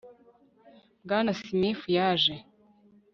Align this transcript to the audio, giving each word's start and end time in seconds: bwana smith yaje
bwana 1.03 1.31
smith 1.41 1.83
yaje 1.95 2.33